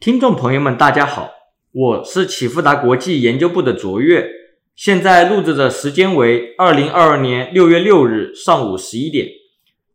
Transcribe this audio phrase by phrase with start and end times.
[0.00, 1.32] 听众朋友们，大家好，
[1.72, 4.24] 我是启富达国际研究部的卓越，
[4.76, 9.26] 现在录制的时间为二零二二年六月六日上午十一点。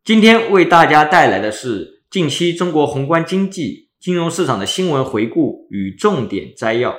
[0.03, 6.93] 今天为大家带来的是近期中国宏观经济、金融市场的新闻回顾与重点摘要。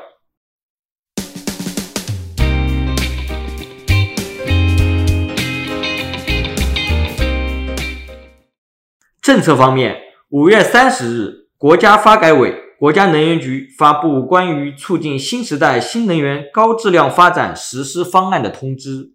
[9.21, 9.95] 政策方面，
[10.30, 12.64] 五月三十日，国家发改委。
[12.77, 19.12] 国家能源局发布关于促进新时代新能源高质量发展实施方案的通知，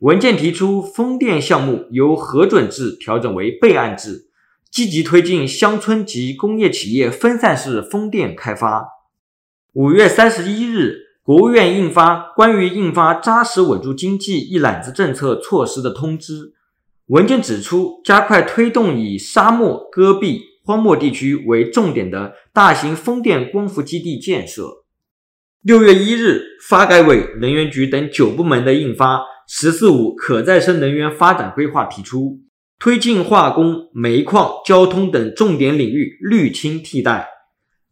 [0.00, 4.28] 文件提出，风电项目由核准制调整为备案制，
[4.70, 8.86] 积极推进乡村及工业企业分散式风电开发。
[9.72, 16.54] 五月三十一日，国务院印发关于印发扎实稳住经济一揽子政策措施的通知，
[17.08, 20.49] 文件指出，加快推动以沙漠、戈壁。
[20.70, 24.84] 荒漠地区为重点的大型风电光伏基地建设。
[25.62, 29.16] 六月一日，发改委、能源局等九部门的印发
[29.50, 32.38] 《“十四五”可再生能源发展规划》，提出
[32.78, 37.26] 推进化工、煤矿、交通等重点领域绿氢替代，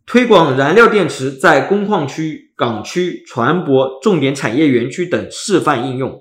[0.06, 6.16] 推广燃料电池在工矿区、港区、船舶、重点产业园区等示范应用，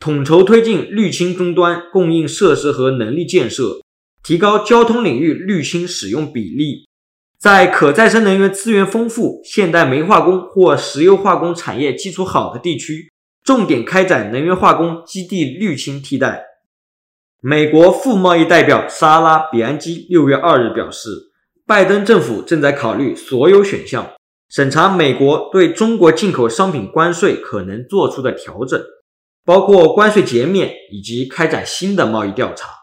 [0.00, 3.82] 统筹推进绿氢终端供应设施和能力建设。
[4.28, 6.86] 提高交通领域绿氢使用比例，
[7.40, 13.10] 在可再生能源资源丰富、现代煤化工或石油化工产业基础好的地区，
[13.42, 16.44] 重点开展能源化工基地绿氢替代。
[17.40, 21.08] 美国副贸易代表莎拉·比安基六月二日表示，
[21.66, 24.12] 拜登政府正在考虑所有选项，
[24.50, 28.78] 审查美国对中国进口商品关税可能做出的调整，
[29.46, 32.74] 包括关税减免以及开展新的贸易调查。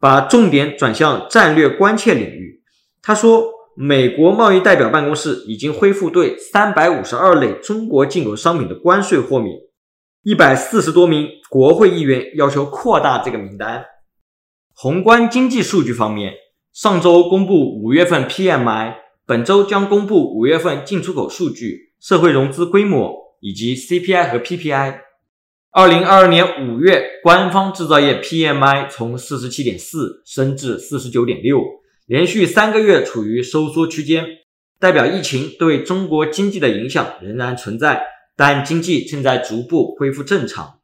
[0.00, 2.62] 把重点转向战略关切领域。
[3.02, 3.44] 他说，
[3.76, 9.54] 美国贸易代表办公室已经恢复对三百五十二类中国进口商品的关税豁免。
[10.22, 13.84] 一百四十多名国会议员要求扩大这个名单。
[14.74, 16.34] 宏观经济数据方面，
[16.72, 18.94] 上周公布五月份 PMI，
[19.26, 25.00] 本周将公布五月份进出口数据、社会融资规模以及 CPI 和 PPI。
[25.72, 31.60] 二零二二年五月，官方制造业 PMI 从四十七点四升至四十九点六，
[32.06, 34.26] 连续三个月处于收缩区间，
[34.80, 38.02] 代表疫情对中国经济的影响仍然存在，
[38.36, 40.80] 但经济正在逐步恢复正常。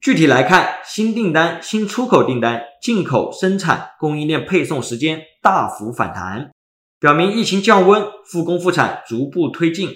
[0.00, 6.50] 具体来看，新订单、新出口订单、进口生产、供应链配送时间大幅反弹，
[6.98, 9.90] 表明疫情降温，复工复产逐步推进。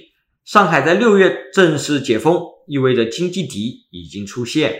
[0.44, 2.57] 上海在六月正式解封。
[2.68, 4.76] 意味着经济底已经出现。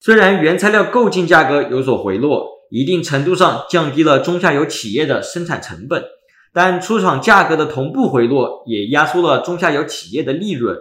[0.00, 6.04] 虽然原材料购进价格有所回落，一定程度上降低了中下游企业的生产成本，
[6.52, 10.76] 但出厂价格的同步回落也压缩了中下游企业的利润。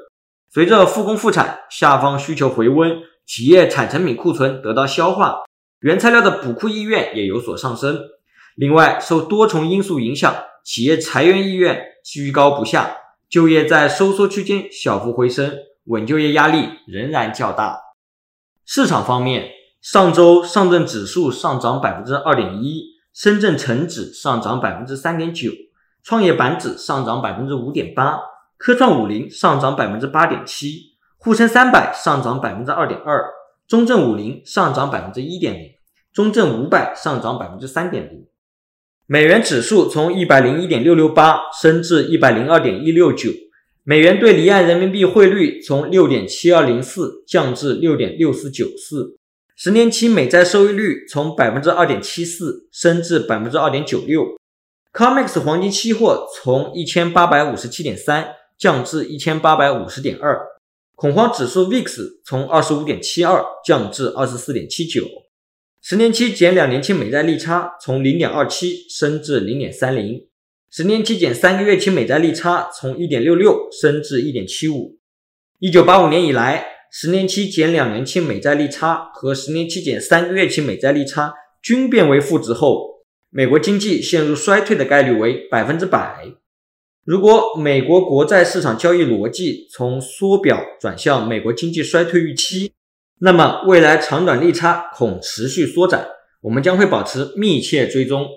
[0.53, 5.39] 随着复工复产，下方需求回温，企业产成品库存得到消化，
[5.79, 8.00] 原材料的补库意愿也有所上升。
[8.55, 12.95] 另外，受多重因素影响，企业裁员意愿居高不下，
[13.29, 15.53] 就业在收缩区间小幅回升。
[15.85, 17.79] 稳就业压力仍然较大。
[18.66, 19.50] 市场方面，
[19.81, 25.51] 上周上证指数上涨百分之二点一，深圳成指上涨百分之三点九，
[26.03, 28.19] 创业板指上涨百分之五点八，
[28.57, 33.23] 科创五零上涨百分之八点七，沪深三百上涨百分之二点二，
[33.67, 35.69] 中证五零上涨百分之一点零，
[36.12, 38.25] 中证五百上涨百分之三点零。
[39.06, 43.29] 美元指数从一百零一点六六八升至一百零二点一六九。
[43.88, 49.16] 美元兑离岸人民币汇率从六点七二零四降至六点六四九四，
[49.56, 54.25] 十年期美债收益率从百分之二点七四升至百分之二点九六
[54.91, 60.35] ，COMEX 黄金期货从一千八百五十七点三降至一千八百五十点二，
[60.96, 65.03] 恐慌指数 VIX 从二十五点七二降至二十四点七九，
[65.79, 70.25] 十年期减两年期美债利差从零点二七升至零点三零。
[70.78, 74.97] 十年期减三个月期美债利差从一点六六升至一点七五。
[75.59, 81.34] 一九八五年以来，十年期减两年期美债利差和十年期减三个月期美债利差
[81.64, 86.26] 均变为负值后，美国经济陷入衰退的概率为百分之百。
[87.05, 92.73] 如果美国国债市场交易逻辑从缩表转向美国经济衰退预期，
[93.22, 96.05] 那么未来长短利差恐持续缩窄。
[96.41, 98.28] 我们将会保持密切追踪。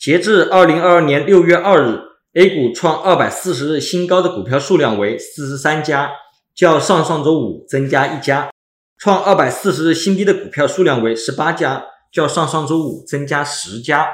[0.00, 2.00] 截至二零二二年六月二日
[2.32, 6.10] ，A 股创二百四十日新高的股票数量为四十三家，
[6.54, 8.48] 较上上周五增加一家；
[8.96, 14.08] 创二百四十日新低的股票数量为十八家，较上上周五增加十家。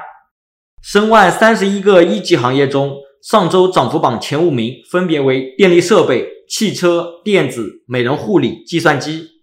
[0.83, 9.36] 申万三十一个一级行业中，上周涨幅榜前五名分别为电力设备、汽车、电子、美容护理、计算机。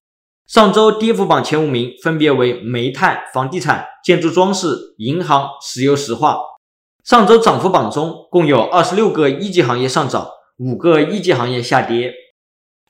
[0.47, 6.39] 上周跌幅榜前五名分别为煤炭、房地产、建筑装饰、银行、石油石化。
[7.03, 12.13] 上周涨幅榜中共有二十六个一级行业上涨，五个一级行业下跌。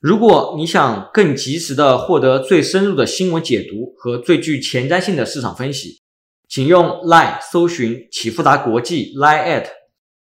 [0.00, 6.00] 如果你想更及时的获得最深入的新闻解读和最具前瞻性的市场分析，
[6.48, 9.66] 请用 Line 搜寻启富达国际 Line at，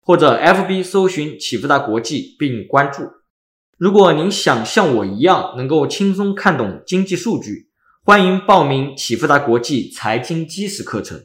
[0.03, 3.03] 或者 FB 搜寻启富达国际并关注。
[3.79, 7.69] 如果您想像我一样能够轻松看懂经济数据，
[8.03, 11.17] 欢迎报名启富达国际财经基石课程。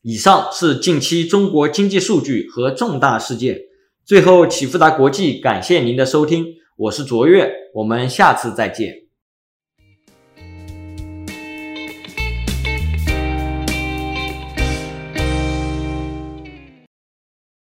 [0.00, 3.58] 以上是近期中国经济数据和重大事件。
[4.06, 6.46] 最后，启富达国际感谢您的收听。
[6.78, 9.01] 我是卓越，我们下次再见。